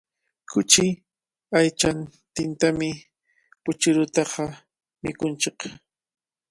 [0.51, 0.85] Kuchi
[1.57, 2.89] aychantintami
[3.63, 4.43] puchirutaqa
[5.03, 5.57] mikunchik.